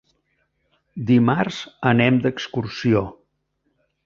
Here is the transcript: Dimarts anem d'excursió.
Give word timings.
Dimarts 1.09 1.59
anem 1.93 2.19
d'excursió. 2.25 3.05